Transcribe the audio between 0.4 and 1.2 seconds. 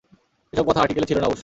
এসব কথা আর্টিকেলে ছিল